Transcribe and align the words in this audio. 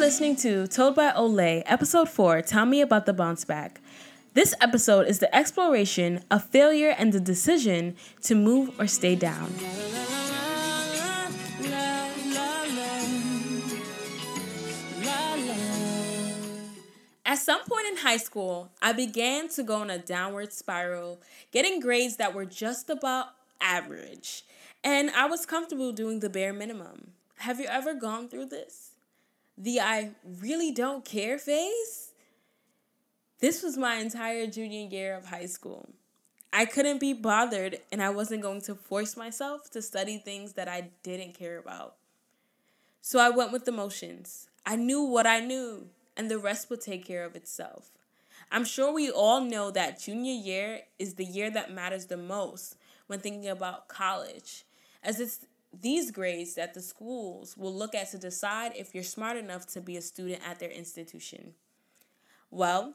listening 0.00 0.34
to 0.34 0.66
Told 0.66 0.94
by 0.94 1.12
Olay, 1.12 1.62
Episode 1.66 2.08
4 2.08 2.40
Tell 2.40 2.64
Me 2.64 2.80
About 2.80 3.04
the 3.04 3.12
Bounce 3.12 3.44
Back. 3.44 3.82
This 4.32 4.54
episode 4.58 5.06
is 5.06 5.18
the 5.18 5.32
exploration 5.36 6.24
of 6.30 6.42
failure 6.42 6.94
and 6.96 7.12
the 7.12 7.20
decision 7.20 7.96
to 8.22 8.34
move 8.34 8.80
or 8.80 8.86
stay 8.86 9.14
down. 9.14 9.52
At 17.26 17.38
some 17.38 17.62
point 17.64 17.86
in 17.88 17.98
high 17.98 18.16
school, 18.16 18.70
I 18.80 18.94
began 18.94 19.50
to 19.50 19.62
go 19.62 19.74
on 19.74 19.90
a 19.90 19.98
downward 19.98 20.54
spiral, 20.54 21.20
getting 21.52 21.78
grades 21.78 22.16
that 22.16 22.32
were 22.32 22.46
just 22.46 22.88
about 22.88 23.26
average, 23.60 24.44
and 24.82 25.10
I 25.10 25.26
was 25.26 25.44
comfortable 25.44 25.92
doing 25.92 26.20
the 26.20 26.30
bare 26.30 26.54
minimum. 26.54 27.10
Have 27.40 27.60
you 27.60 27.66
ever 27.66 27.92
gone 27.92 28.30
through 28.30 28.46
this? 28.46 28.89
The 29.56 29.80
I 29.80 30.10
really 30.24 30.72
don't 30.72 31.04
care 31.04 31.38
phase? 31.38 32.12
This 33.40 33.62
was 33.62 33.76
my 33.76 33.96
entire 33.96 34.46
junior 34.46 34.88
year 34.88 35.14
of 35.16 35.26
high 35.26 35.46
school. 35.46 35.90
I 36.52 36.64
couldn't 36.64 36.98
be 36.98 37.12
bothered, 37.12 37.78
and 37.92 38.02
I 38.02 38.10
wasn't 38.10 38.42
going 38.42 38.60
to 38.62 38.74
force 38.74 39.16
myself 39.16 39.70
to 39.70 39.80
study 39.80 40.18
things 40.18 40.54
that 40.54 40.68
I 40.68 40.90
didn't 41.02 41.34
care 41.34 41.58
about. 41.58 41.94
So 43.00 43.18
I 43.18 43.30
went 43.30 43.52
with 43.52 43.64
the 43.64 43.72
motions. 43.72 44.48
I 44.66 44.76
knew 44.76 45.02
what 45.02 45.26
I 45.26 45.40
knew 45.40 45.88
and 46.20 46.30
the 46.30 46.38
rest 46.38 46.68
will 46.68 46.76
take 46.76 47.04
care 47.04 47.24
of 47.24 47.34
itself. 47.34 47.92
I'm 48.52 48.64
sure 48.64 48.92
we 48.92 49.10
all 49.10 49.40
know 49.40 49.70
that 49.70 50.00
junior 50.00 50.34
year 50.34 50.80
is 50.98 51.14
the 51.14 51.24
year 51.24 51.50
that 51.50 51.72
matters 51.72 52.06
the 52.06 52.18
most 52.18 52.76
when 53.06 53.20
thinking 53.20 53.48
about 53.48 53.88
college, 53.88 54.64
as 55.02 55.18
it's 55.18 55.46
these 55.78 56.10
grades 56.10 56.54
that 56.54 56.74
the 56.74 56.80
schools 56.80 57.56
will 57.56 57.74
look 57.74 57.94
at 57.94 58.10
to 58.10 58.18
decide 58.18 58.72
if 58.76 58.94
you're 58.94 59.04
smart 59.04 59.36
enough 59.36 59.66
to 59.68 59.80
be 59.80 59.96
a 59.96 60.02
student 60.02 60.42
at 60.46 60.58
their 60.58 60.70
institution. 60.70 61.54
Well, 62.50 62.94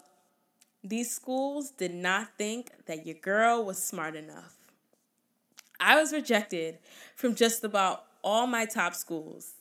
these 0.84 1.12
schools 1.12 1.72
did 1.72 1.94
not 1.94 2.38
think 2.38 2.72
that 2.86 3.06
your 3.06 3.16
girl 3.16 3.66
was 3.66 3.82
smart 3.82 4.16
enough. 4.16 4.56
I 5.80 6.00
was 6.00 6.14
rejected 6.14 6.80
from 7.16 7.36
just 7.36 7.64
about 7.64 8.06
all 8.24 8.48
my 8.48 8.66
top 8.66 8.96
schools. 8.96 9.54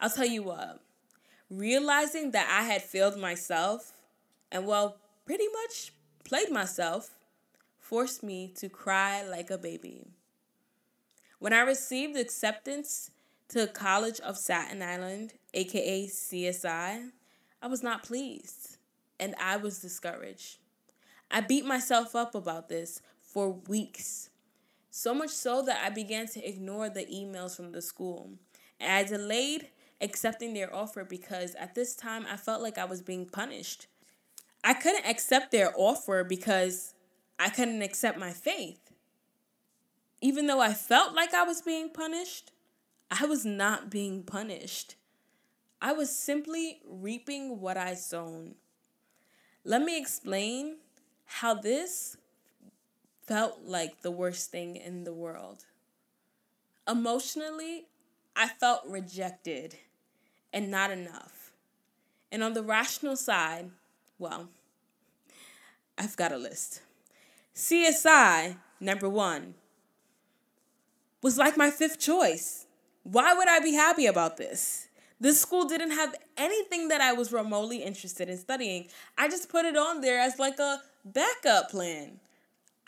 I'll 0.00 0.10
tell 0.10 0.26
you 0.26 0.42
what, 0.42 0.80
realizing 1.48 2.32
that 2.32 2.48
I 2.50 2.64
had 2.64 2.82
failed 2.82 3.18
myself 3.18 3.92
and, 4.50 4.66
well, 4.66 4.98
pretty 5.24 5.46
much 5.62 5.92
played 6.24 6.50
myself 6.50 7.10
forced 7.78 8.22
me 8.22 8.52
to 8.56 8.68
cry 8.68 9.22
like 9.22 9.50
a 9.50 9.58
baby. 9.58 10.08
When 11.38 11.52
I 11.52 11.60
received 11.60 12.16
acceptance 12.16 13.10
to 13.48 13.66
College 13.66 14.20
of 14.20 14.38
Staten 14.38 14.80
Island, 14.80 15.34
aka 15.52 16.06
CSI, 16.06 17.10
I 17.60 17.66
was 17.66 17.82
not 17.82 18.02
pleased 18.02 18.78
and 19.20 19.34
I 19.38 19.58
was 19.58 19.80
discouraged. 19.80 20.58
I 21.30 21.42
beat 21.42 21.66
myself 21.66 22.16
up 22.16 22.34
about 22.34 22.70
this 22.70 23.02
for 23.20 23.50
weeks. 23.50 24.30
So 24.90 25.12
much 25.12 25.28
so 25.28 25.60
that 25.62 25.84
I 25.84 25.90
began 25.90 26.26
to 26.28 26.48
ignore 26.48 26.88
the 26.88 27.04
emails 27.04 27.54
from 27.54 27.72
the 27.72 27.82
school. 27.82 28.30
And 28.80 28.90
I 28.90 29.04
delayed 29.04 29.68
accepting 30.00 30.54
their 30.54 30.74
offer 30.74 31.04
because 31.04 31.54
at 31.56 31.74
this 31.74 31.94
time 31.94 32.24
I 32.30 32.38
felt 32.38 32.62
like 32.62 32.78
I 32.78 32.86
was 32.86 33.02
being 33.02 33.26
punished. 33.26 33.88
I 34.64 34.72
couldn't 34.72 35.06
accept 35.06 35.52
their 35.52 35.74
offer 35.76 36.24
because 36.24 36.94
I 37.38 37.50
couldn't 37.50 37.82
accept 37.82 38.18
my 38.18 38.30
faith. 38.30 38.85
Even 40.20 40.46
though 40.46 40.60
I 40.60 40.72
felt 40.72 41.14
like 41.14 41.34
I 41.34 41.42
was 41.42 41.62
being 41.62 41.90
punished, 41.90 42.52
I 43.10 43.26
was 43.26 43.44
not 43.44 43.90
being 43.90 44.22
punished. 44.22 44.96
I 45.80 45.92
was 45.92 46.10
simply 46.10 46.80
reaping 46.88 47.60
what 47.60 47.76
I 47.76 47.94
sown. 47.94 48.54
Let 49.64 49.82
me 49.82 49.98
explain 49.98 50.76
how 51.26 51.54
this 51.54 52.16
felt 53.26 53.60
like 53.64 54.02
the 54.02 54.10
worst 54.10 54.50
thing 54.50 54.76
in 54.76 55.04
the 55.04 55.12
world. 55.12 55.64
Emotionally, 56.88 57.86
I 58.34 58.48
felt 58.48 58.82
rejected 58.86 59.76
and 60.52 60.70
not 60.70 60.90
enough. 60.90 61.52
And 62.30 62.42
on 62.42 62.54
the 62.54 62.62
rational 62.62 63.16
side, 63.16 63.70
well, 64.18 64.48
I've 65.98 66.16
got 66.16 66.32
a 66.32 66.36
list. 66.36 66.80
CSI, 67.54 68.56
number 68.80 69.08
one, 69.08 69.54
was 71.22 71.38
like 71.38 71.56
my 71.56 71.70
fifth 71.70 71.98
choice. 71.98 72.66
Why 73.02 73.34
would 73.34 73.48
I 73.48 73.60
be 73.60 73.72
happy 73.72 74.06
about 74.06 74.36
this? 74.36 74.88
This 75.18 75.40
school 75.40 75.64
didn't 75.64 75.92
have 75.92 76.14
anything 76.36 76.88
that 76.88 77.00
I 77.00 77.12
was 77.12 77.32
remotely 77.32 77.82
interested 77.82 78.28
in 78.28 78.36
studying. 78.36 78.88
I 79.16 79.28
just 79.28 79.48
put 79.48 79.64
it 79.64 79.76
on 79.76 80.00
there 80.00 80.18
as 80.18 80.38
like 80.38 80.58
a 80.58 80.82
backup 81.04 81.70
plan. 81.70 82.20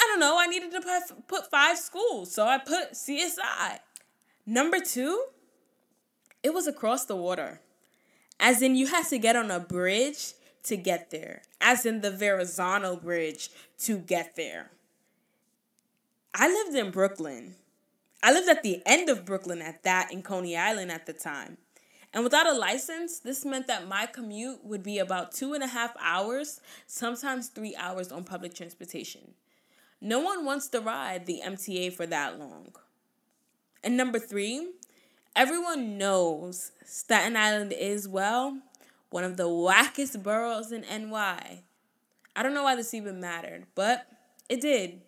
I 0.00 0.04
don't 0.04 0.20
know, 0.20 0.36
I 0.38 0.46
needed 0.46 0.70
to 0.72 1.00
put 1.26 1.50
five 1.50 1.78
schools, 1.78 2.32
so 2.32 2.44
I 2.44 2.58
put 2.58 2.92
CSI. 2.92 3.80
Number 4.46 4.78
two, 4.78 5.24
it 6.42 6.54
was 6.54 6.66
across 6.66 7.06
the 7.06 7.16
water. 7.16 7.60
As 8.38 8.62
in, 8.62 8.76
you 8.76 8.86
had 8.86 9.06
to 9.06 9.18
get 9.18 9.34
on 9.34 9.50
a 9.50 9.58
bridge 9.58 10.34
to 10.64 10.76
get 10.76 11.10
there, 11.10 11.42
as 11.60 11.84
in 11.84 12.00
the 12.00 12.10
Verrazano 12.10 12.94
Bridge 12.94 13.50
to 13.80 13.98
get 13.98 14.36
there. 14.36 14.70
I 16.34 16.46
lived 16.46 16.76
in 16.76 16.92
Brooklyn. 16.92 17.56
I 18.22 18.32
lived 18.32 18.48
at 18.48 18.62
the 18.62 18.82
end 18.84 19.08
of 19.08 19.24
Brooklyn 19.24 19.62
at 19.62 19.82
that 19.84 20.12
in 20.12 20.22
Coney 20.22 20.56
Island 20.56 20.90
at 20.90 21.06
the 21.06 21.12
time. 21.12 21.58
And 22.12 22.24
without 22.24 22.46
a 22.46 22.52
license, 22.52 23.20
this 23.20 23.44
meant 23.44 23.66
that 23.66 23.86
my 23.86 24.06
commute 24.06 24.64
would 24.64 24.82
be 24.82 24.98
about 24.98 25.32
two 25.32 25.52
and 25.52 25.62
a 25.62 25.68
half 25.68 25.94
hours, 26.00 26.60
sometimes 26.86 27.48
three 27.48 27.76
hours 27.76 28.10
on 28.10 28.24
public 28.24 28.54
transportation. 28.54 29.34
No 30.00 30.20
one 30.20 30.44
wants 30.44 30.68
to 30.68 30.80
ride 30.80 31.26
the 31.26 31.42
MTA 31.44 31.92
for 31.92 32.06
that 32.06 32.38
long. 32.38 32.74
And 33.84 33.96
number 33.96 34.18
three, 34.18 34.68
Everyone 35.38 35.96
knows 35.98 36.72
Staten 36.84 37.36
Island 37.36 37.72
is, 37.72 38.08
well, 38.08 38.58
one 39.10 39.22
of 39.22 39.36
the 39.36 39.44
wackest 39.44 40.20
boroughs 40.20 40.72
in 40.72 40.80
NY. 40.80 41.62
I 42.34 42.42
don't 42.42 42.54
know 42.54 42.64
why 42.64 42.74
this 42.74 42.92
even 42.92 43.20
mattered, 43.20 43.66
but 43.76 44.04
it 44.48 44.60
did. 44.60 45.00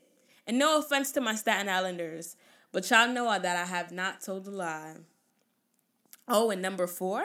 And 0.46 0.56
no 0.56 0.78
offense 0.78 1.10
to 1.12 1.20
my 1.20 1.34
Staten 1.34 1.68
Islanders, 1.68 2.36
but 2.72 2.88
y'all 2.90 3.08
know 3.08 3.26
that 3.38 3.56
I 3.56 3.64
have 3.64 3.92
not 3.92 4.20
told 4.20 4.46
a 4.46 4.50
lie. 4.50 4.96
Oh, 6.28 6.50
and 6.50 6.62
number 6.62 6.86
four, 6.86 7.24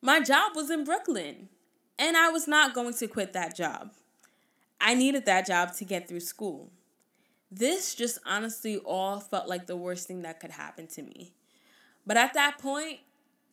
my 0.00 0.20
job 0.20 0.52
was 0.54 0.70
in 0.70 0.84
Brooklyn, 0.84 1.48
and 1.98 2.16
I 2.16 2.30
was 2.30 2.48
not 2.48 2.74
going 2.74 2.94
to 2.94 3.06
quit 3.08 3.32
that 3.32 3.56
job. 3.56 3.92
I 4.80 4.94
needed 4.94 5.26
that 5.26 5.46
job 5.46 5.74
to 5.74 5.84
get 5.84 6.08
through 6.08 6.20
school. 6.20 6.70
This 7.50 7.94
just 7.94 8.18
honestly 8.24 8.78
all 8.78 9.20
felt 9.20 9.48
like 9.48 9.66
the 9.66 9.76
worst 9.76 10.06
thing 10.06 10.22
that 10.22 10.40
could 10.40 10.52
happen 10.52 10.86
to 10.88 11.02
me. 11.02 11.32
But 12.06 12.16
at 12.16 12.34
that 12.34 12.58
point, 12.58 13.00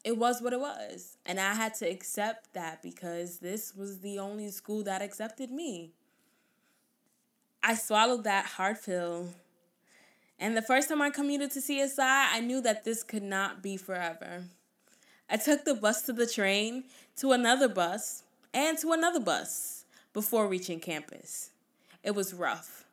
it 0.04 0.18
was 0.18 0.42
what 0.42 0.54
it 0.54 0.60
was. 0.60 1.18
And 1.26 1.40
I 1.40 1.56
had 1.56 1.74
to 1.76 1.90
accept 1.90 2.54
that 2.54 2.84
because 2.84 3.40
this 3.40 3.76
was 3.76 4.00
the 4.00 4.20
only 4.20 4.50
school 4.50 4.84
that 4.84 5.02
accepted 5.02 5.50
me. 5.50 5.92
I 7.64 7.74
swallowed 7.74 8.24
that 8.26 8.46
hard 8.46 8.78
pill. 8.84 9.30
And 10.40 10.56
the 10.56 10.62
first 10.62 10.90
time 10.90 11.02
I 11.02 11.10
commuted 11.10 11.52
to 11.52 11.60
CSI, 11.60 12.00
I 12.00 12.40
knew 12.42 12.62
that 12.62 12.84
this 12.84 13.04
could 13.04 13.24
not 13.24 13.62
be 13.62 13.78
forever. 13.78 14.44
I 15.30 15.38
took 15.38 15.64
the 15.64 15.74
bus 15.74 16.02
to 16.04 16.14
the 16.14 16.28
train, 16.28 16.84
to 17.18 17.32
another 17.32 17.70
bus, 17.70 18.24
and 18.54 18.78
to 18.80 18.92
another 18.92 19.20
bus 19.20 19.86
before 20.14 20.48
reaching 20.48 20.80
campus. 20.80 21.52
It 22.04 22.12
was 22.12 22.34
rough. 22.34 22.86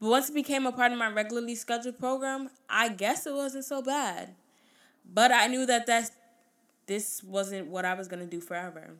But 0.00 0.10
once 0.10 0.28
it 0.28 0.34
became 0.34 0.66
a 0.66 0.72
part 0.72 0.92
of 0.92 0.98
my 0.98 1.08
regularly 1.08 1.54
scheduled 1.54 1.98
program, 1.98 2.50
I 2.68 2.88
guess 2.88 3.26
it 3.26 3.34
wasn't 3.34 3.64
so 3.64 3.82
bad. 3.82 4.34
But 5.04 5.32
I 5.32 5.46
knew 5.46 5.66
that 5.66 5.86
that's, 5.86 6.10
this 6.86 7.22
wasn't 7.22 7.68
what 7.68 7.84
I 7.84 7.94
was 7.94 8.08
going 8.08 8.20
to 8.20 8.30
do 8.30 8.40
forever. 8.40 8.90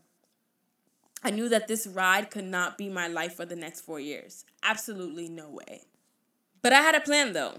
I 1.23 1.31
knew 1.31 1.49
that 1.49 1.69
this 1.69 1.87
ride 1.87 2.31
could 2.31 2.45
not 2.45 2.79
be 2.79 2.89
my 2.89 3.09
life 3.09 3.35
for 3.35 3.45
the 3.45 3.57
next 3.57 3.81
four 3.83 4.01
years. 4.01 4.45
Absolutely 4.63 5.29
no 5.29 5.51
way. 5.51 5.83
But 6.63 6.73
I 6.73 6.81
had 6.81 6.95
a 6.95 7.01
plan 7.01 7.33
though. 7.33 7.55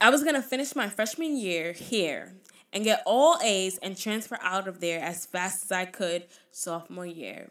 I 0.00 0.10
was 0.10 0.22
going 0.22 0.34
to 0.34 0.42
finish 0.42 0.74
my 0.74 0.88
freshman 0.88 1.36
year 1.36 1.72
here 1.72 2.34
and 2.72 2.84
get 2.84 3.02
all 3.06 3.38
A's 3.42 3.78
and 3.78 3.96
transfer 3.96 4.38
out 4.42 4.66
of 4.66 4.80
there 4.80 5.00
as 5.00 5.26
fast 5.26 5.64
as 5.64 5.72
I 5.72 5.84
could 5.84 6.26
sophomore 6.50 7.06
year. 7.06 7.50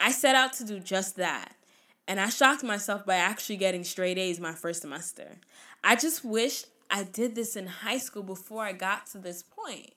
I 0.00 0.10
set 0.10 0.34
out 0.34 0.52
to 0.54 0.64
do 0.64 0.80
just 0.80 1.16
that. 1.16 1.54
And 2.08 2.20
I 2.20 2.28
shocked 2.28 2.62
myself 2.62 3.04
by 3.04 3.16
actually 3.16 3.56
getting 3.56 3.82
straight 3.82 4.18
A's 4.18 4.38
my 4.38 4.52
first 4.52 4.82
semester. 4.82 5.38
I 5.82 5.96
just 5.96 6.24
wish 6.24 6.64
I 6.90 7.02
did 7.02 7.34
this 7.34 7.56
in 7.56 7.66
high 7.66 7.98
school 7.98 8.22
before 8.22 8.64
I 8.64 8.72
got 8.72 9.06
to 9.08 9.18
this 9.18 9.42
point. 9.42 9.92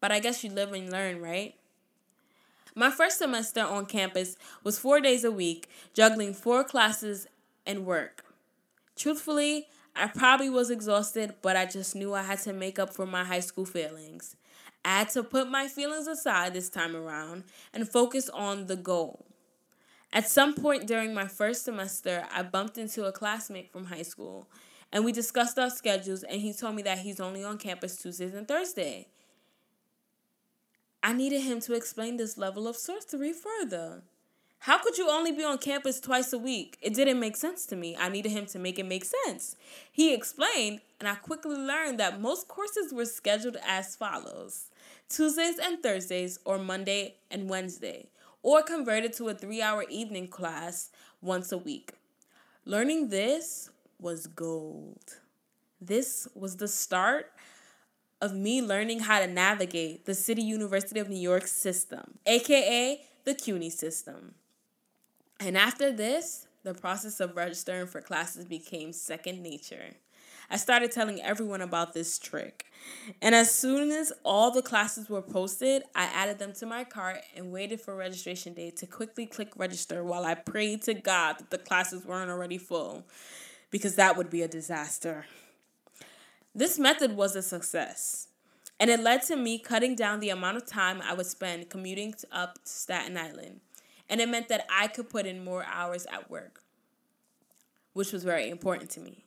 But 0.00 0.12
I 0.12 0.18
guess 0.20 0.42
you 0.42 0.50
live 0.50 0.72
and 0.72 0.90
learn, 0.90 1.20
right? 1.20 1.54
My 2.74 2.90
first 2.90 3.18
semester 3.18 3.60
on 3.60 3.86
campus 3.86 4.36
was 4.62 4.78
four 4.78 5.00
days 5.00 5.24
a 5.24 5.30
week, 5.30 5.68
juggling 5.94 6.34
four 6.34 6.64
classes 6.64 7.26
and 7.66 7.84
work. 7.84 8.24
Truthfully, 8.96 9.68
I 9.96 10.06
probably 10.08 10.50
was 10.50 10.70
exhausted, 10.70 11.34
but 11.42 11.56
I 11.56 11.66
just 11.66 11.94
knew 11.94 12.14
I 12.14 12.22
had 12.22 12.38
to 12.40 12.52
make 12.52 12.78
up 12.78 12.94
for 12.94 13.06
my 13.06 13.24
high 13.24 13.40
school 13.40 13.64
feelings. 13.64 14.36
I 14.84 14.98
had 15.00 15.10
to 15.10 15.22
put 15.22 15.50
my 15.50 15.68
feelings 15.68 16.06
aside 16.06 16.54
this 16.54 16.68
time 16.68 16.94
around 16.94 17.44
and 17.72 17.88
focus 17.88 18.28
on 18.30 18.66
the 18.66 18.76
goal. 18.76 19.26
At 20.12 20.28
some 20.28 20.54
point 20.54 20.86
during 20.86 21.12
my 21.12 21.26
first 21.26 21.64
semester, 21.64 22.26
I 22.32 22.42
bumped 22.42 22.78
into 22.78 23.04
a 23.04 23.12
classmate 23.12 23.70
from 23.70 23.86
high 23.86 24.02
school 24.02 24.48
and 24.92 25.04
we 25.04 25.12
discussed 25.12 25.58
our 25.58 25.68
schedules 25.68 26.22
and 26.22 26.40
he 26.40 26.52
told 26.52 26.76
me 26.76 26.82
that 26.82 26.98
he's 26.98 27.20
only 27.20 27.44
on 27.44 27.58
campus 27.58 27.96
Tuesdays 27.96 28.34
and 28.34 28.48
Thursdays. 28.48 29.06
I 31.02 31.12
needed 31.12 31.42
him 31.42 31.60
to 31.60 31.74
explain 31.74 32.16
this 32.16 32.38
level 32.38 32.66
of 32.66 32.76
sorcery 32.76 33.32
further. 33.32 34.02
How 34.60 34.78
could 34.78 34.98
you 34.98 35.08
only 35.08 35.32
be 35.32 35.44
on 35.44 35.58
campus 35.58 36.00
twice 36.00 36.32
a 36.32 36.38
week? 36.38 36.78
It 36.82 36.92
didn't 36.94 37.20
make 37.20 37.36
sense 37.36 37.64
to 37.66 37.76
me. 37.76 37.96
I 37.98 38.08
needed 38.08 38.32
him 38.32 38.46
to 38.46 38.58
make 38.58 38.78
it 38.78 38.86
make 38.86 39.04
sense. 39.04 39.56
He 39.90 40.12
explained, 40.12 40.80
and 40.98 41.08
I 41.08 41.14
quickly 41.14 41.56
learned 41.56 41.98
that 42.00 42.20
most 42.20 42.48
courses 42.48 42.92
were 42.92 43.04
scheduled 43.04 43.56
as 43.66 43.96
follows 43.96 44.66
Tuesdays 45.08 45.58
and 45.58 45.82
Thursdays, 45.82 46.38
or 46.44 46.58
Monday 46.58 47.14
and 47.30 47.48
Wednesday, 47.48 48.10
or 48.42 48.62
converted 48.62 49.14
to 49.14 49.28
a 49.28 49.34
three 49.34 49.62
hour 49.62 49.84
evening 49.88 50.28
class 50.28 50.90
once 51.22 51.50
a 51.50 51.56
week. 51.56 51.92
Learning 52.66 53.08
this 53.08 53.70
was 53.98 54.26
gold. 54.26 55.16
This 55.80 56.28
was 56.34 56.56
the 56.56 56.68
start 56.68 57.32
of 58.20 58.34
me 58.34 58.60
learning 58.60 59.00
how 59.00 59.20
to 59.20 59.26
navigate 59.26 60.04
the 60.04 60.14
City 60.14 60.42
University 60.42 61.00
of 61.00 61.08
New 61.08 61.16
York 61.16 61.46
system, 61.46 62.18
aka 62.26 63.00
the 63.24 63.34
CUNY 63.34 63.70
system. 63.70 64.34
And 65.40 65.56
after 65.56 65.92
this, 65.92 66.46
the 66.64 66.74
process 66.74 67.20
of 67.20 67.36
registering 67.36 67.86
for 67.86 68.00
classes 68.00 68.44
became 68.44 68.92
second 68.92 69.42
nature. 69.42 69.94
I 70.50 70.56
started 70.56 70.90
telling 70.90 71.20
everyone 71.20 71.60
about 71.60 71.92
this 71.92 72.18
trick. 72.18 72.64
And 73.20 73.34
as 73.34 73.54
soon 73.54 73.90
as 73.90 74.12
all 74.24 74.50
the 74.50 74.62
classes 74.62 75.08
were 75.08 75.22
posted, 75.22 75.82
I 75.94 76.04
added 76.04 76.38
them 76.38 76.54
to 76.54 76.66
my 76.66 76.84
cart 76.84 77.18
and 77.36 77.52
waited 77.52 77.80
for 77.80 77.94
registration 77.94 78.54
day 78.54 78.70
to 78.72 78.86
quickly 78.86 79.26
click 79.26 79.52
register 79.56 80.02
while 80.02 80.24
I 80.24 80.34
prayed 80.34 80.82
to 80.82 80.94
God 80.94 81.38
that 81.38 81.50
the 81.50 81.58
classes 81.58 82.04
weren't 82.04 82.30
already 82.30 82.58
full, 82.58 83.04
because 83.70 83.94
that 83.96 84.16
would 84.16 84.30
be 84.30 84.42
a 84.42 84.48
disaster. 84.48 85.26
This 86.54 86.78
method 86.78 87.14
was 87.14 87.36
a 87.36 87.42
success, 87.42 88.28
and 88.80 88.90
it 88.90 89.00
led 89.00 89.22
to 89.24 89.36
me 89.36 89.58
cutting 89.58 89.94
down 89.94 90.20
the 90.20 90.30
amount 90.30 90.56
of 90.56 90.66
time 90.66 91.02
I 91.02 91.12
would 91.12 91.26
spend 91.26 91.68
commuting 91.68 92.14
up 92.32 92.54
to 92.54 92.60
Staten 92.64 93.18
Island 93.18 93.60
and 94.08 94.20
it 94.20 94.28
meant 94.28 94.48
that 94.48 94.66
I 94.70 94.88
could 94.88 95.08
put 95.08 95.26
in 95.26 95.44
more 95.44 95.64
hours 95.64 96.06
at 96.10 96.30
work, 96.30 96.62
which 97.92 98.12
was 98.12 98.24
very 98.24 98.48
important 98.48 98.90
to 98.90 99.00
me. 99.00 99.24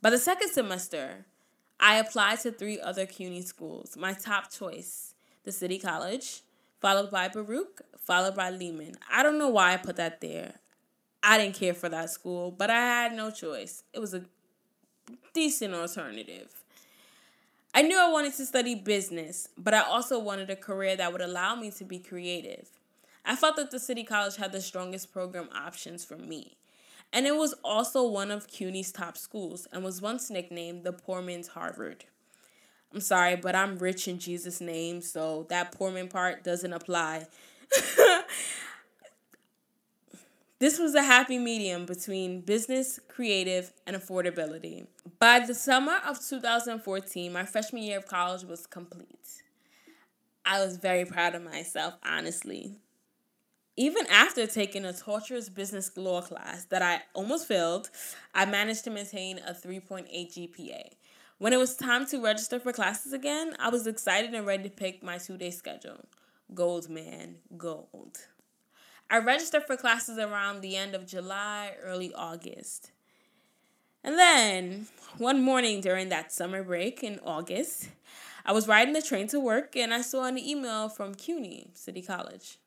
By 0.00 0.10
the 0.10 0.18
second 0.18 0.50
semester, 0.50 1.26
I 1.80 1.96
applied 1.96 2.40
to 2.40 2.50
three 2.50 2.80
other 2.80 3.06
CUNY 3.06 3.42
schools. 3.42 3.96
My 3.96 4.12
top 4.12 4.50
choice, 4.50 5.14
the 5.44 5.52
City 5.52 5.78
College, 5.78 6.42
followed 6.80 7.10
by 7.10 7.28
Baruch, 7.28 7.82
followed 7.98 8.34
by 8.34 8.50
Lehman. 8.50 8.94
I 9.10 9.22
don't 9.22 9.38
know 9.38 9.48
why 9.48 9.74
I 9.74 9.76
put 9.76 9.96
that 9.96 10.20
there. 10.20 10.54
I 11.22 11.38
didn't 11.38 11.56
care 11.56 11.74
for 11.74 11.88
that 11.88 12.10
school, 12.10 12.50
but 12.50 12.70
I 12.70 12.78
had 12.80 13.12
no 13.12 13.30
choice. 13.30 13.82
It 13.92 13.98
was 13.98 14.14
a 14.14 14.24
decent 15.32 15.74
alternative. 15.74 16.62
I 17.74 17.82
knew 17.82 17.98
I 17.98 18.10
wanted 18.10 18.34
to 18.34 18.46
study 18.46 18.74
business, 18.74 19.48
but 19.58 19.74
I 19.74 19.80
also 19.80 20.18
wanted 20.18 20.50
a 20.50 20.56
career 20.56 20.96
that 20.96 21.12
would 21.12 21.20
allow 21.20 21.54
me 21.54 21.70
to 21.72 21.84
be 21.84 21.98
creative. 21.98 22.68
I 23.28 23.36
felt 23.36 23.56
that 23.56 23.70
the 23.70 23.78
City 23.78 24.04
College 24.04 24.36
had 24.36 24.52
the 24.52 24.60
strongest 24.62 25.12
program 25.12 25.50
options 25.54 26.02
for 26.02 26.16
me. 26.16 26.56
And 27.12 27.26
it 27.26 27.36
was 27.36 27.54
also 27.62 28.08
one 28.08 28.30
of 28.30 28.48
CUNY's 28.48 28.90
top 28.90 29.18
schools 29.18 29.68
and 29.70 29.84
was 29.84 30.00
once 30.00 30.30
nicknamed 30.30 30.82
the 30.82 30.94
poor 30.94 31.20
man's 31.20 31.48
Harvard. 31.48 32.06
I'm 32.92 33.02
sorry, 33.02 33.36
but 33.36 33.54
I'm 33.54 33.76
rich 33.76 34.08
in 34.08 34.18
Jesus' 34.18 34.62
name, 34.62 35.02
so 35.02 35.46
that 35.50 35.72
poor 35.72 35.90
man 35.90 36.08
part 36.08 36.42
doesn't 36.42 36.72
apply. 36.72 37.26
this 40.58 40.78
was 40.78 40.94
a 40.94 41.02
happy 41.02 41.38
medium 41.38 41.84
between 41.84 42.40
business, 42.40 42.98
creative, 43.08 43.74
and 43.86 43.94
affordability. 43.94 44.86
By 45.18 45.40
the 45.40 45.54
summer 45.54 45.98
of 46.06 46.18
2014, 46.26 47.30
my 47.30 47.44
freshman 47.44 47.82
year 47.82 47.98
of 47.98 48.06
college 48.06 48.44
was 48.44 48.66
complete. 48.66 49.42
I 50.46 50.64
was 50.64 50.78
very 50.78 51.04
proud 51.04 51.34
of 51.34 51.42
myself, 51.42 51.92
honestly 52.02 52.78
even 53.78 54.08
after 54.08 54.44
taking 54.48 54.84
a 54.84 54.92
torturous 54.92 55.48
business 55.48 55.96
law 55.96 56.20
class 56.20 56.64
that 56.64 56.82
I 56.82 57.00
almost 57.14 57.46
failed, 57.46 57.90
I 58.34 58.44
managed 58.44 58.82
to 58.84 58.90
maintain 58.90 59.38
a 59.46 59.54
3.8 59.54 60.08
GPA. 60.10 60.82
When 61.38 61.52
it 61.52 61.58
was 61.58 61.76
time 61.76 62.04
to 62.06 62.20
register 62.20 62.58
for 62.58 62.72
classes 62.72 63.12
again, 63.12 63.54
I 63.60 63.68
was 63.68 63.86
excited 63.86 64.34
and 64.34 64.44
ready 64.44 64.64
to 64.64 64.68
pick 64.68 65.00
my 65.00 65.18
two 65.18 65.38
day 65.38 65.52
schedule. 65.52 66.06
Gold, 66.52 66.90
man, 66.90 67.36
gold. 67.56 68.18
I 69.08 69.18
registered 69.18 69.62
for 69.62 69.76
classes 69.76 70.18
around 70.18 70.60
the 70.60 70.74
end 70.74 70.96
of 70.96 71.06
July, 71.06 71.76
early 71.80 72.12
August. 72.12 72.90
And 74.02 74.18
then, 74.18 74.88
one 75.18 75.40
morning 75.40 75.80
during 75.80 76.08
that 76.08 76.32
summer 76.32 76.64
break 76.64 77.04
in 77.04 77.20
August, 77.24 77.90
I 78.44 78.50
was 78.50 78.66
riding 78.66 78.94
the 78.94 79.02
train 79.02 79.28
to 79.28 79.38
work 79.38 79.76
and 79.76 79.94
I 79.94 80.00
saw 80.00 80.24
an 80.24 80.36
email 80.36 80.88
from 80.88 81.14
CUNY 81.14 81.70
City 81.74 82.02
College. 82.02 82.58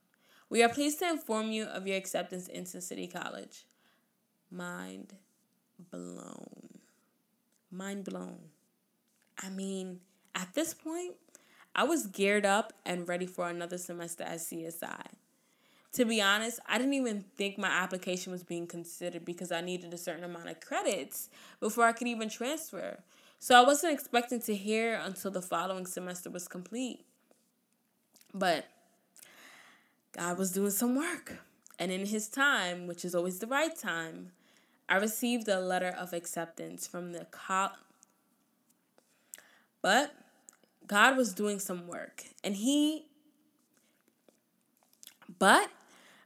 We 0.52 0.62
are 0.64 0.70
pleased 0.70 1.00
to 1.00 1.08
inform 1.08 1.54
you 1.54 1.64
of 1.64 1.88
your 1.88 1.96
acceptance 1.96 2.50
into 2.50 2.82
City 2.82 3.08
College. 3.08 3.64
Mind 4.52 5.14
blown. 5.90 6.82
Mind 7.72 8.04
blown. 8.04 8.38
I 9.42 9.48
mean, 9.48 10.02
at 10.36 10.54
this 10.54 10.74
point, 10.74 11.14
I 11.74 11.86
was 11.86 12.06
geared 12.06 12.46
up 12.46 12.74
and 12.86 13.08
ready 13.08 13.28
for 13.28 13.48
another 13.48 13.78
semester 13.78 14.26
at 14.26 14.40
CSI. 14.40 15.06
To 15.94 16.04
be 16.04 16.22
honest, 16.22 16.60
I 16.68 16.78
didn't 16.78 16.96
even 16.96 17.24
think 17.38 17.58
my 17.58 17.70
application 17.70 18.34
was 18.34 18.44
being 18.44 18.68
considered 18.68 19.24
because 19.24 19.54
I 19.54 19.62
needed 19.62 19.94
a 19.94 19.98
certain 19.98 20.26
amount 20.26 20.50
of 20.50 20.60
credits 20.60 21.30
before 21.62 21.86
I 21.86 21.94
could 21.94 22.08
even 22.08 22.28
transfer. 22.28 23.00
So 23.40 23.56
I 23.56 23.66
wasn't 23.66 23.94
expecting 23.94 24.42
to 24.42 24.54
hear 24.54 24.96
until 24.96 25.32
the 25.32 25.42
following 25.42 25.86
semester 25.86 26.30
was 26.30 26.50
complete. 26.50 27.06
But 28.34 28.66
God 30.12 30.38
was 30.38 30.52
doing 30.52 30.72
some 30.72 30.96
work. 30.96 31.40
And 31.80 31.92
in 31.92 32.06
his 32.06 32.28
time, 32.28 32.88
which 32.88 33.04
is 33.04 33.16
always 33.16 33.40
the 33.40 33.48
right 33.48 33.76
time, 33.78 34.32
I 34.88 34.98
received 34.98 35.48
a 35.48 35.60
letter 35.60 35.96
of 35.98 36.14
acceptance 36.14 36.86
from 36.88 37.14
the 37.14 37.26
cop. 37.32 37.78
But 39.82 40.14
God 40.86 41.18
was 41.18 41.34
doing 41.34 41.60
some 41.60 41.88
work. 41.88 42.24
And 42.44 42.56
he 42.56 43.06
but 45.40 45.70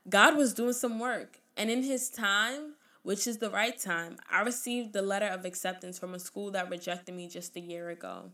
God 0.10 0.36
was 0.36 0.54
doing 0.54 0.74
some 0.74 1.00
work. 1.00 1.40
And 1.56 1.70
in 1.70 1.84
his 1.84 2.10
time, 2.10 2.74
which 3.04 3.28
is 3.28 3.38
the 3.38 3.50
right 3.50 3.78
time, 3.80 4.18
I 4.30 4.42
received 4.42 4.94
the 4.94 5.02
letter 5.02 5.28
of 5.28 5.46
acceptance 5.46 5.98
from 5.98 6.14
a 6.14 6.20
school 6.20 6.52
that 6.52 6.70
rejected 6.70 7.16
me 7.16 7.30
just 7.30 7.56
a 7.56 7.60
year 7.60 7.90
ago. 7.90 8.32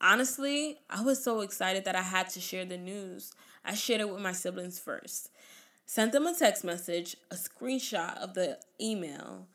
Honestly, 0.00 0.78
I 0.90 1.02
was 1.02 1.22
so 1.22 1.40
excited 1.40 1.84
that 1.84 1.96
I 1.96 2.02
had 2.02 2.28
to 2.30 2.40
share 2.40 2.64
the 2.64 2.76
news. 2.76 3.32
I 3.64 3.74
shared 3.74 4.00
it 4.00 4.12
with 4.12 4.20
my 4.20 4.32
siblings 4.32 4.78
first. 4.78 5.30
Sent 5.86 6.12
them 6.12 6.26
a 6.26 6.34
text 6.34 6.64
message, 6.64 7.16
a 7.30 7.34
screenshot 7.34 8.16
of 8.18 8.34
the 8.34 8.58
email 8.80 9.46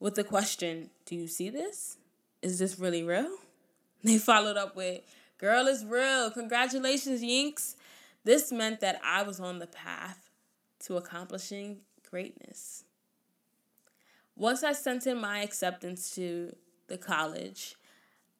with 0.00 0.14
the 0.14 0.24
question 0.24 0.90
Do 1.06 1.16
you 1.16 1.26
see 1.26 1.50
this? 1.50 1.96
Is 2.42 2.58
this 2.58 2.78
really 2.78 3.02
real? 3.02 3.30
They 4.04 4.18
followed 4.18 4.56
up 4.56 4.74
with, 4.74 5.02
Girl, 5.38 5.68
it's 5.68 5.84
real. 5.84 6.28
Congratulations, 6.32 7.22
Yinks. 7.22 7.76
This 8.24 8.50
meant 8.50 8.80
that 8.80 9.00
I 9.04 9.22
was 9.22 9.38
on 9.38 9.60
the 9.60 9.68
path 9.68 10.30
to 10.86 10.96
accomplishing 10.96 11.78
greatness. 12.10 12.84
Once 14.36 14.64
I 14.64 14.72
sent 14.72 15.06
in 15.06 15.20
my 15.20 15.40
acceptance 15.40 16.14
to 16.16 16.56
the 16.88 16.98
college, 16.98 17.76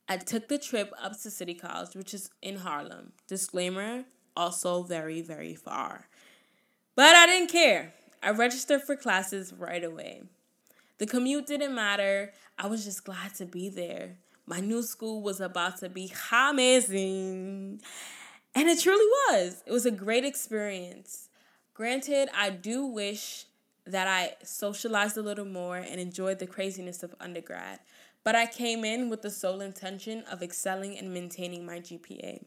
I 0.09 0.16
took 0.16 0.49
the 0.49 0.59
trip 0.59 0.92
up 1.00 1.12
to 1.23 1.31
City 1.31 1.54
College, 1.54 1.95
which 1.95 2.12
is 2.12 2.31
in 2.42 2.57
Harlem. 2.57 3.12
Disclaimer 3.28 4.04
also 4.37 4.83
very, 4.83 5.21
very 5.21 5.55
far. 5.55 6.09
But 6.95 7.17
I 7.17 7.27
didn't 7.27 7.51
care. 7.51 7.95
I 8.23 8.31
registered 8.31 8.83
for 8.83 8.97
classes 8.97 9.53
right 9.53 9.83
away. 9.83 10.23
The 10.99 11.07
commute 11.07 11.47
didn't 11.47 11.75
matter. 11.75 12.33
I 12.59 12.67
was 12.69 12.85
just 12.85 13.05
glad 13.05 13.35
to 13.35 13.47
be 13.47 13.69
there. 13.69 14.19
My 14.47 14.61
new 14.61 14.83
school 14.83 15.23
was 15.23 15.41
about 15.41 15.79
to 15.79 15.89
be 15.89 16.12
amazing. 16.31 17.81
And 18.55 18.69
it 18.69 18.81
truly 18.81 19.07
was. 19.29 19.62
It 19.67 19.73
was 19.73 19.87
a 19.87 19.91
great 19.91 20.25
experience. 20.25 21.29
Granted, 21.75 22.29
I 22.37 22.51
do 22.51 22.87
wish 22.87 23.47
that 23.87 24.07
I 24.07 24.35
socialized 24.45 25.17
a 25.17 25.23
little 25.23 25.45
more 25.45 25.79
and 25.79 26.01
enjoyed 26.01 26.39
the 26.39 26.47
craziness 26.47 27.03
of 27.03 27.15
undergrad, 27.21 27.81
but 28.25 28.37
I 28.37 28.47
came 28.47 28.85
in 28.85 29.09
with 29.09 29.23
the 29.23 29.31
sole 29.31 29.61
intention 29.61 30.23
of 30.31 30.43
excelling 30.43 30.97
and 30.99 31.12
maintaining 31.12 31.67
my 31.67 31.81
GPA. 31.81 32.45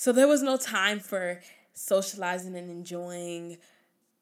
So 0.00 0.12
there 0.12 0.28
was 0.28 0.44
no 0.44 0.56
time 0.56 1.00
for 1.00 1.40
socializing 1.74 2.54
and 2.54 2.70
enjoying 2.70 3.58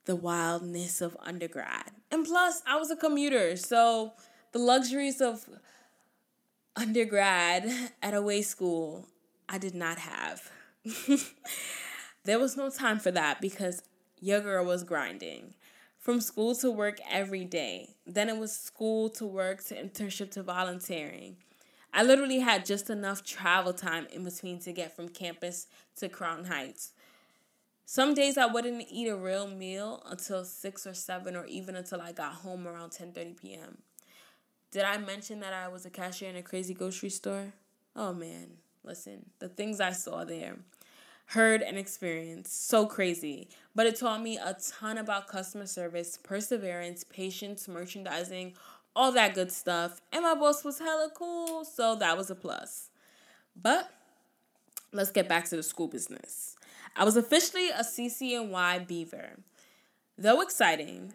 the 0.06 0.16
wildness 0.16 1.02
of 1.02 1.18
undergrad. 1.20 1.90
And 2.10 2.24
plus, 2.24 2.62
I 2.66 2.76
was 2.76 2.90
a 2.90 2.96
commuter, 2.96 3.56
so 3.56 4.14
The 4.52 4.58
luxuries 4.58 5.20
of 5.20 5.44
undergrad 6.76 7.70
at 8.02 8.14
a 8.14 8.22
way 8.22 8.40
school, 8.40 9.06
I 9.50 9.58
did 9.58 9.74
not 9.74 9.98
have. 9.98 10.50
there 12.24 12.38
was 12.38 12.56
no 12.56 12.70
time 12.70 12.98
for 12.98 13.10
that 13.10 13.42
because 13.42 13.82
your 14.18 14.40
girl 14.40 14.64
was 14.64 14.82
grinding. 14.82 15.52
From 15.98 16.22
school 16.22 16.54
to 16.54 16.70
work 16.70 17.00
every 17.10 17.44
day. 17.44 17.96
Then 18.06 18.30
it 18.30 18.38
was 18.38 18.50
school 18.50 19.10
to 19.10 19.26
work 19.26 19.62
to 19.64 19.74
internship 19.74 20.30
to 20.30 20.42
volunteering. 20.42 21.36
I 21.92 22.02
literally 22.02 22.40
had 22.40 22.66
just 22.66 22.90
enough 22.90 23.24
travel 23.24 23.72
time 23.72 24.06
in 24.12 24.24
between 24.24 24.58
to 24.60 24.72
get 24.72 24.94
from 24.94 25.08
campus 25.08 25.66
to 25.96 26.08
Crown 26.08 26.44
Heights. 26.44 26.92
Some 27.84 28.14
days 28.14 28.36
I 28.36 28.46
wouldn't 28.46 28.86
eat 28.90 29.08
a 29.08 29.16
real 29.16 29.48
meal 29.48 30.02
until 30.06 30.44
6 30.44 30.86
or 30.86 30.94
7 30.94 31.36
or 31.36 31.46
even 31.46 31.76
until 31.76 32.00
I 32.00 32.12
got 32.12 32.34
home 32.34 32.66
around 32.66 32.90
10:30 32.90 33.36
p.m. 33.40 33.78
Did 34.70 34.84
I 34.84 34.98
mention 34.98 35.40
that 35.40 35.52
I 35.52 35.68
was 35.68 35.86
a 35.86 35.90
cashier 35.90 36.28
in 36.28 36.36
a 36.36 36.42
crazy 36.42 36.74
grocery 36.74 37.10
store? 37.10 37.52
Oh 37.94 38.12
man, 38.12 38.58
listen, 38.84 39.30
the 39.38 39.48
things 39.48 39.80
I 39.80 39.92
saw 39.92 40.24
there 40.24 40.56
heard, 41.26 41.60
and 41.62 41.76
experienced. 41.76 42.68
So 42.68 42.86
crazy. 42.86 43.48
But 43.74 43.86
it 43.86 43.96
taught 43.96 44.22
me 44.22 44.38
a 44.38 44.56
ton 44.78 44.98
about 44.98 45.26
customer 45.26 45.66
service, 45.66 46.18
perseverance, 46.22 47.04
patience, 47.04 47.68
merchandising, 47.68 48.54
all 48.96 49.12
that 49.12 49.34
good 49.34 49.52
stuff. 49.52 50.00
And 50.12 50.24
my 50.24 50.34
boss 50.34 50.64
was 50.64 50.80
hella 50.80 51.10
cool, 51.14 51.64
so 51.64 51.94
that 51.96 52.16
was 52.16 52.30
a 52.30 52.34
plus. 52.34 52.88
But 53.54 53.90
let's 54.92 55.12
get 55.12 55.28
back 55.28 55.44
to 55.50 55.56
the 55.56 55.62
school 55.62 55.86
business. 55.86 56.56
I 56.96 57.04
was 57.04 57.16
officially 57.16 57.68
a 57.68 57.82
CCNY 57.82 58.88
Beaver. 58.88 59.36
Though 60.18 60.40
exciting, 60.40 61.12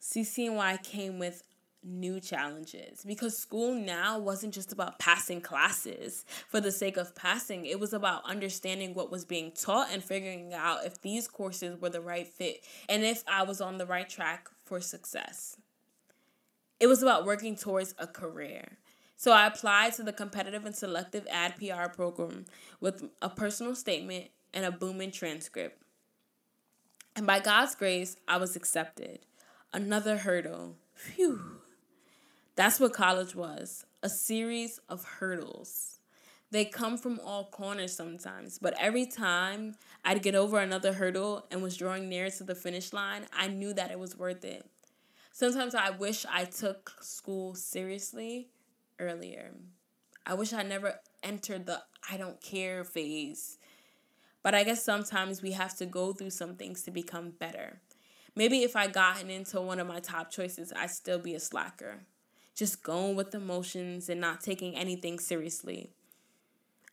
CCNY 0.00 0.82
came 0.82 1.18
with 1.18 1.42
new 1.84 2.20
challenges 2.20 3.02
because 3.04 3.36
school 3.36 3.74
now 3.74 4.16
wasn't 4.18 4.54
just 4.54 4.72
about 4.72 5.00
passing 5.00 5.40
classes 5.40 6.24
for 6.48 6.60
the 6.60 6.70
sake 6.70 6.96
of 6.96 7.14
passing. 7.16 7.64
It 7.66 7.80
was 7.80 7.92
about 7.92 8.24
understanding 8.24 8.94
what 8.94 9.10
was 9.10 9.24
being 9.24 9.52
taught 9.52 9.88
and 9.90 10.04
figuring 10.04 10.52
out 10.52 10.84
if 10.84 11.00
these 11.00 11.26
courses 11.26 11.80
were 11.80 11.90
the 11.90 12.00
right 12.00 12.28
fit 12.28 12.62
and 12.88 13.02
if 13.02 13.24
I 13.26 13.42
was 13.42 13.60
on 13.60 13.78
the 13.78 13.86
right 13.86 14.08
track 14.08 14.48
for 14.64 14.80
success. 14.80 15.56
It 16.82 16.88
was 16.88 17.00
about 17.00 17.24
working 17.24 17.54
towards 17.54 17.94
a 17.96 18.08
career. 18.08 18.76
So 19.16 19.30
I 19.30 19.46
applied 19.46 19.92
to 19.92 20.02
the 20.02 20.12
competitive 20.12 20.66
and 20.66 20.74
selective 20.74 21.28
ad 21.30 21.54
PR 21.56 21.88
program 21.88 22.46
with 22.80 23.04
a 23.22 23.28
personal 23.28 23.76
statement 23.76 24.30
and 24.52 24.64
a 24.64 24.72
booming 24.72 25.12
transcript. 25.12 25.80
And 27.14 27.24
by 27.24 27.38
God's 27.38 27.76
grace, 27.76 28.16
I 28.26 28.38
was 28.38 28.56
accepted. 28.56 29.20
Another 29.72 30.16
hurdle. 30.16 30.74
Phew. 30.92 31.60
That's 32.56 32.80
what 32.80 32.92
college 32.92 33.36
was 33.36 33.86
a 34.02 34.08
series 34.08 34.80
of 34.88 35.04
hurdles. 35.04 36.00
They 36.50 36.64
come 36.64 36.98
from 36.98 37.20
all 37.24 37.44
corners 37.44 37.94
sometimes, 37.94 38.58
but 38.58 38.74
every 38.76 39.06
time 39.06 39.76
I'd 40.04 40.20
get 40.20 40.34
over 40.34 40.58
another 40.58 40.94
hurdle 40.94 41.46
and 41.52 41.62
was 41.62 41.76
drawing 41.76 42.08
nearer 42.08 42.30
to 42.30 42.42
the 42.42 42.56
finish 42.56 42.92
line, 42.92 43.26
I 43.32 43.46
knew 43.46 43.72
that 43.72 43.92
it 43.92 44.00
was 44.00 44.18
worth 44.18 44.44
it. 44.44 44.66
Sometimes 45.32 45.74
I 45.74 45.90
wish 45.90 46.26
I 46.30 46.44
took 46.44 46.92
school 47.00 47.54
seriously 47.54 48.48
earlier. 48.98 49.52
I 50.26 50.34
wish 50.34 50.52
I 50.52 50.62
never 50.62 51.00
entered 51.22 51.66
the 51.66 51.82
I 52.08 52.16
don't 52.16 52.40
care 52.40 52.84
phase. 52.84 53.58
But 54.42 54.54
I 54.54 54.64
guess 54.64 54.84
sometimes 54.84 55.42
we 55.42 55.52
have 55.52 55.76
to 55.78 55.86
go 55.86 56.12
through 56.12 56.30
some 56.30 56.56
things 56.56 56.82
to 56.82 56.90
become 56.90 57.30
better. 57.30 57.80
Maybe 58.34 58.62
if 58.62 58.76
I 58.76 58.86
gotten 58.86 59.30
into 59.30 59.60
one 59.60 59.78
of 59.78 59.86
my 59.86 60.00
top 60.00 60.30
choices, 60.30 60.72
I'd 60.74 60.90
still 60.90 61.18
be 61.18 61.34
a 61.34 61.40
slacker 61.40 62.00
just 62.54 62.82
going 62.82 63.16
with 63.16 63.34
emotions 63.34 64.08
and 64.08 64.20
not 64.20 64.40
taking 64.40 64.76
anything 64.76 65.18
seriously. 65.18 65.90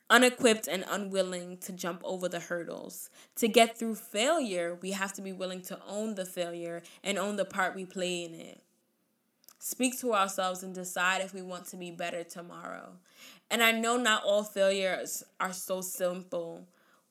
Unequipped 0.09 0.67
and 0.67 0.83
unwilling 0.89 1.57
to 1.57 1.71
jump 1.71 2.01
over 2.03 2.27
the 2.27 2.39
hurdles. 2.39 3.09
To 3.35 3.47
get 3.47 3.77
through 3.77 3.95
failure, 3.95 4.77
we 4.81 4.91
have 4.91 5.13
to 5.13 5.21
be 5.21 5.31
willing 5.31 5.61
to 5.63 5.79
own 5.87 6.15
the 6.15 6.25
failure 6.25 6.81
and 7.03 7.19
own 7.19 7.35
the 7.35 7.45
part 7.45 7.75
we 7.75 7.85
play 7.85 8.23
in 8.23 8.33
it. 8.33 8.61
Speak 9.59 9.99
to 9.99 10.13
ourselves 10.13 10.63
and 10.63 10.73
decide 10.73 11.21
if 11.21 11.33
we 11.33 11.41
want 11.41 11.67
to 11.67 11.77
be 11.77 11.91
better 11.91 12.23
tomorrow. 12.23 12.93
And 13.51 13.61
I 13.61 13.71
know 13.71 13.97
not 13.97 14.23
all 14.23 14.43
failures 14.43 15.23
are 15.39 15.53
so 15.53 15.81
simple 15.81 16.65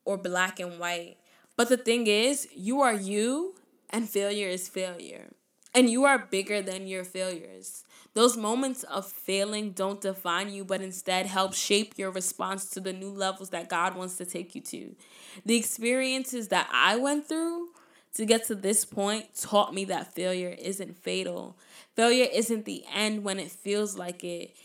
or 0.05 0.17
black 0.17 0.59
and 0.59 0.79
white. 0.79 1.19
But 1.57 1.69
the 1.69 1.77
thing 1.77 2.07
is, 2.07 2.49
you 2.55 2.81
are 2.81 2.95
you 2.95 3.55
and 3.91 4.09
failure 4.09 4.49
is 4.49 4.69
failure. 4.69 5.29
And 5.75 5.89
you 5.91 6.05
are 6.05 6.19
bigger 6.19 6.63
than 6.63 6.87
your 6.87 7.05
failures. 7.05 7.85
Those 8.15 8.37
moments 8.37 8.83
of 8.85 9.07
failing 9.07 9.73
don't 9.73 10.01
define 10.01 10.53
you, 10.53 10.65
but 10.65 10.81
instead 10.81 11.27
help 11.27 11.55
shape 11.55 11.95
your 11.97 12.11
response 12.11 12.69
to 12.71 12.81
the 12.81 12.93
new 12.93 13.11
levels 13.11 13.51
that 13.51 13.69
God 13.69 13.95
wants 13.95 14.17
to 14.17 14.25
take 14.25 14.55
you 14.55 14.61
to. 14.63 14.97
The 15.45 15.57
experiences 15.57 16.49
that 16.49 16.69
I 16.73 16.97
went 16.97 17.29
through 17.29 17.69
to 18.15 18.25
get 18.25 18.47
to 18.47 18.55
this 18.55 18.85
point 18.85 19.27
taught 19.39 19.75
me 19.75 19.85
that 19.85 20.15
failure 20.15 20.57
isn't 20.59 20.97
fatal. 20.97 21.57
Failure 21.95 22.27
isn't 22.33 22.65
the 22.65 22.85
end 22.93 23.23
when 23.23 23.39
it 23.39 23.51
feels 23.51 23.97
like 23.97 24.25
it. 24.25 24.57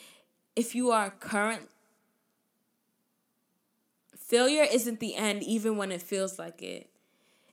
If 0.56 0.74
you 0.76 0.92
are 0.92 1.10
current 1.12 1.70
failure 4.18 4.66
isn't 4.72 5.00
the 5.00 5.16
end 5.16 5.44
even 5.44 5.78
when 5.78 5.92
it 5.92 6.02
feels 6.02 6.40
like 6.40 6.62
it. 6.62 6.90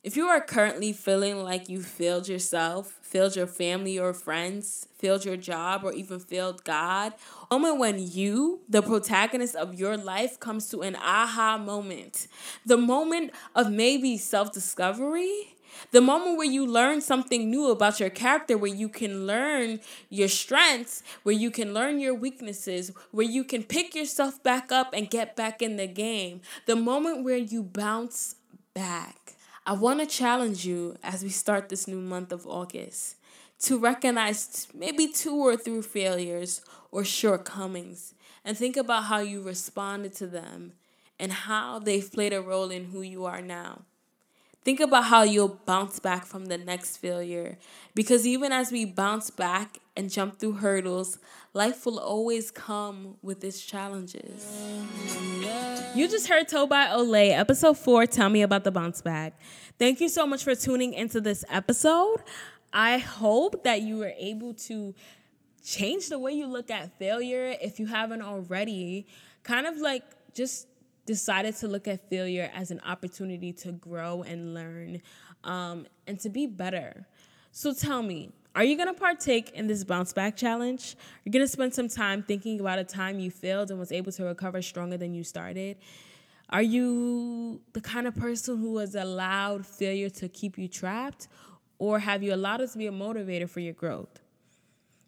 If 0.02 0.16
you 0.16 0.28
are 0.28 0.40
currently 0.40 0.95
feeling 0.95 1.42
like 1.42 1.69
you 1.69 1.83
failed 1.83 2.26
yourself, 2.26 2.99
failed 3.02 3.37
your 3.37 3.47
family 3.47 3.99
or 3.99 4.14
friends, 4.14 4.88
failed 4.97 5.26
your 5.26 5.37
job, 5.37 5.85
or 5.85 5.92
even 5.92 6.21
failed 6.21 6.64
God, 6.64 7.12
moment 7.50 7.76
when 7.78 7.99
you, 8.11 8.61
the 8.66 8.80
protagonist 8.80 9.54
of 9.54 9.75
your 9.75 9.99
life, 9.99 10.40
comes 10.40 10.71
to 10.71 10.80
an 10.80 10.97
aha 10.97 11.59
moment, 11.59 12.28
the 12.64 12.78
moment 12.78 13.33
of 13.54 13.71
maybe 13.71 14.16
self 14.16 14.52
discovery, 14.52 15.54
the 15.90 16.00
moment 16.00 16.38
where 16.38 16.47
you 16.50 16.66
learn 16.66 17.02
something 17.02 17.50
new 17.50 17.71
about 17.71 18.00
your 18.00 18.09
character, 18.09 18.57
where 18.57 18.75
you 18.75 18.88
can 18.88 19.26
learn 19.26 19.80
your 20.09 20.28
strengths, 20.28 21.02
where 21.25 21.35
you 21.35 21.50
can 21.50 21.75
learn 21.75 22.00
your 22.00 22.14
weaknesses, 22.14 22.90
where 23.11 23.26
you 23.26 23.45
can 23.45 23.62
pick 23.62 23.95
yourself 23.95 24.42
back 24.42 24.73
up 24.73 24.95
and 24.95 25.11
get 25.11 25.37
back 25.37 25.61
in 25.61 25.76
the 25.76 25.87
game, 25.87 26.40
the 26.64 26.75
moment 26.75 27.23
where 27.23 27.37
you 27.37 27.62
bounce 27.62 28.37
back. 28.73 29.35
I 29.67 29.75
want 29.75 30.00
to 30.00 30.07
challenge 30.07 30.64
you 30.64 30.97
as 31.02 31.23
we 31.23 31.29
start 31.29 31.69
this 31.69 31.87
new 31.87 32.00
month 32.00 32.33
of 32.33 32.47
August 32.47 33.17
to 33.61 33.79
recognize 33.79 34.67
maybe 34.75 35.09
two 35.09 35.35
or 35.35 35.57
three 35.57 35.83
failures 35.83 36.62
or 36.90 37.05
shortcomings 37.05 38.14
and 38.43 38.57
think 38.57 38.76
about 38.76 39.05
how 39.05 39.19
you 39.19 39.43
responded 39.43 40.14
to 40.14 40.26
them 40.26 40.73
and 41.19 41.31
how 41.31 41.79
they've 41.79 42.11
played 42.11 42.33
a 42.33 42.40
role 42.40 42.71
in 42.71 42.87
who 42.87 43.02
you 43.02 43.26
are 43.26 43.43
now. 43.43 43.83
Think 44.64 44.81
about 44.81 45.05
how 45.05 45.23
you'll 45.23 45.61
bounce 45.67 45.99
back 45.99 46.25
from 46.25 46.47
the 46.47 46.59
next 46.59 46.97
failure 46.97 47.59
because 47.95 48.26
even 48.26 48.52
as 48.52 48.73
we 48.73 48.87
bounce 48.87 49.29
back 49.29 49.79
and 49.95 50.11
jump 50.11 50.38
through 50.38 50.52
hurdles, 50.52 51.19
life 51.52 51.85
will 51.85 51.99
always 51.99 52.50
come 52.50 53.16
with 53.23 53.42
its 53.42 53.64
challenges. 53.64 54.47
You 55.95 56.09
just 56.09 56.28
heard 56.28 56.49
Told 56.49 56.71
by 56.71 56.87
Olay, 56.87 57.30
episode 57.30 57.76
four. 57.76 58.07
Tell 58.07 58.28
me 58.28 58.42
about 58.42 58.64
the 58.64 58.71
bounce 58.71 59.02
back. 59.02 59.38
Thank 59.78 60.00
you 60.00 60.09
so 60.09 60.26
much 60.26 60.45
for 60.45 60.54
tuning 60.54 60.95
into 60.95 61.21
this 61.21 61.45
episode. 61.49 62.23
I 62.73 62.99
hope 62.99 63.64
that 63.64 63.83
you 63.83 63.97
were 63.99 64.12
able 64.16 64.54
to 64.54 64.95
change 65.64 66.09
the 66.09 66.19
way 66.19 66.33
you 66.33 66.47
look 66.47 66.71
at 66.71 66.97
failure 66.99 67.57
if 67.61 67.80
you 67.80 67.87
haven't 67.87 68.23
already. 68.23 69.07
Kind 69.42 69.66
of 69.66 69.78
like 69.78 70.04
just 70.35 70.69
decided 71.04 71.57
to 71.57 71.66
look 71.66 71.88
at 71.88 72.09
failure 72.09 72.50
as 72.54 72.71
an 72.71 72.80
opportunity 72.87 73.52
to 73.52 73.73
grow 73.73 74.23
and 74.23 74.54
learn 74.54 75.02
um, 75.42 75.87
and 76.07 76.21
to 76.21 76.28
be 76.28 76.47
better. 76.47 77.07
So 77.50 77.75
tell 77.75 78.02
me, 78.02 78.30
are 78.54 78.64
you 78.64 78.76
going 78.76 78.92
to 78.92 78.99
partake 78.99 79.50
in 79.50 79.66
this 79.66 79.85
bounce 79.85 80.12
back 80.12 80.37
challenge? 80.37 80.97
Are 80.99 81.21
You're 81.25 81.33
going 81.33 81.45
to 81.45 81.49
spend 81.49 81.73
some 81.73 81.88
time 81.88 82.23
thinking 82.23 82.61
about 82.61 82.78
a 82.78 82.85
time 82.85 83.21
you 83.21 83.30
failed 83.30 83.71
and 83.71 83.78
was 83.78 83.92
able 83.92 84.11
to 84.12 84.25
recover 84.25 84.61
stronger 84.61 84.97
than 84.97 85.14
you 85.14 85.23
started. 85.23 85.76
Are 86.50 86.62
you 86.62 87.61
the 87.73 87.80
kind 87.80 88.09
of 88.09 88.16
person 88.16 88.59
who 88.59 88.78
has 88.78 88.97
allowed 88.97 89.64
failure 89.64 90.11
to 90.11 90.28
keep 90.28 90.59
you 90.59 90.66
trapped? 90.66 91.28
Or 91.78 92.00
have 92.00 92.23
you 92.23 92.35
allowed 92.35 92.61
it 92.61 92.71
to 92.73 92.78
be 92.78 92.88
a 92.88 92.92
motivator 92.92 93.49
for 93.49 93.61
your 93.61 93.73
growth? 93.73 94.21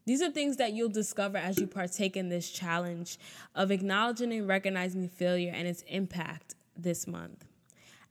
These 0.04 0.22
are 0.22 0.30
things 0.30 0.56
that 0.56 0.72
you'll 0.72 0.88
discover 0.88 1.36
as 1.36 1.58
you 1.58 1.66
partake 1.66 2.16
in 2.16 2.28
this 2.28 2.50
challenge 2.50 3.18
of 3.54 3.70
acknowledging 3.70 4.32
and 4.32 4.48
recognizing 4.48 5.08
failure 5.08 5.52
and 5.54 5.68
its 5.68 5.82
impact 5.82 6.54
this 6.76 7.06
month. 7.06 7.44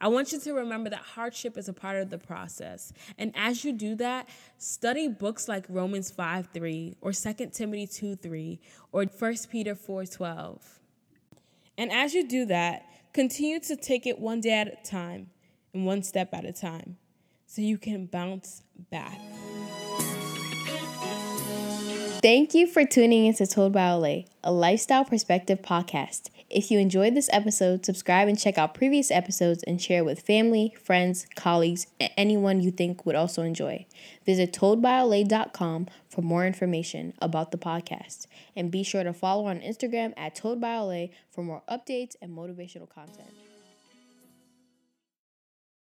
I 0.02 0.08
want 0.08 0.32
you 0.32 0.40
to 0.40 0.54
remember 0.54 0.90
that 0.90 1.00
hardship 1.00 1.60
is 1.60 1.70
a 1.70 1.74
part 1.74 1.98
of 1.98 2.10
the 2.10 2.18
process. 2.18 2.92
And 3.20 3.32
as 3.36 3.64
you 3.64 3.72
do 3.72 3.94
that, 3.98 4.28
study 4.58 5.08
books 5.08 5.48
like 5.48 5.66
Romans 5.70 6.10
5 6.10 6.50
3 6.52 6.98
or 7.02 7.14
2 7.14 7.34
Timothy 7.54 7.86
2 7.86 8.16
3 8.16 8.60
or 8.92 9.06
1 9.06 9.36
Peter 9.52 9.76
4 9.76 10.06
12. 10.08 10.80
And 11.78 11.92
as 11.92 12.16
you 12.16 12.28
do 12.28 12.46
that, 12.46 12.84
continue 13.14 13.60
to 13.60 13.76
take 13.76 14.08
it 14.08 14.20
one 14.20 14.42
day 14.42 14.54
at 14.54 14.68
a 14.68 14.78
time 14.84 15.30
and 15.72 15.86
one 15.86 16.02
step 16.02 16.34
at 16.34 16.46
a 16.46 16.52
time 16.52 16.98
so 17.46 17.62
you 17.62 17.78
can 17.78 18.08
bounce 18.08 18.64
back. 18.90 19.20
Thank 22.24 22.56
you 22.56 22.66
for 22.66 22.86
tuning 22.86 23.26
into 23.26 23.46
Told 23.46 23.74
by 23.74 23.82
Olay, 23.82 24.26
a 24.44 24.52
lifestyle 24.52 25.06
perspective 25.06 25.62
podcast. 25.62 26.30
If 26.54 26.70
you 26.70 26.80
enjoyed 26.80 27.16
this 27.16 27.30
episode, 27.32 27.86
subscribe 27.86 28.28
and 28.28 28.38
check 28.38 28.58
out 28.58 28.74
previous 28.74 29.10
episodes 29.10 29.64
and 29.64 29.82
share 29.82 30.04
with 30.04 30.20
family, 30.20 30.76
friends, 30.84 31.26
colleagues, 31.36 31.88
and 31.98 32.12
anyone 32.18 32.60
you 32.60 32.72
think 32.72 33.06
would 33.06 33.16
also 33.16 33.42
enjoy. 33.42 33.86
Visit 34.26 34.52
toldbyolay.com 34.52 35.88
for 36.10 36.22
more 36.22 36.46
information 36.46 37.14
about 37.22 37.52
the 37.52 37.58
podcast. 37.58 38.28
And 38.54 38.70
be 38.70 38.84
sure 38.84 39.04
to 39.04 39.14
follow 39.14 39.46
on 39.46 39.62
Instagram 39.62 40.14
at 40.18 40.36
toldbyolay 40.36 41.12
for 41.30 41.42
more 41.42 41.64
updates 41.70 42.18
and 42.22 42.38
motivational 42.38 42.90
content. 42.90 43.32